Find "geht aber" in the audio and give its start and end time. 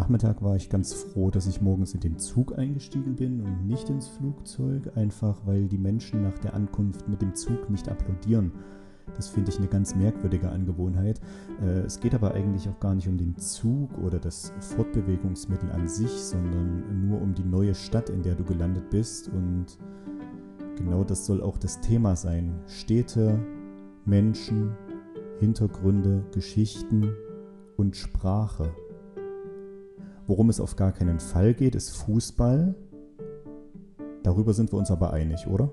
12.00-12.32